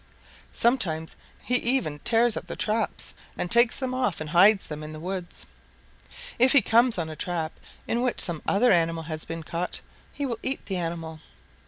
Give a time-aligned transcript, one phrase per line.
[0.51, 4.93] Sometimes he even tears up the traps and takes them off and hides them in
[4.93, 5.45] the woods.
[6.39, 10.25] If he comes on a trap in which some other animal has been caught, he
[10.25, 11.19] will eat the animal.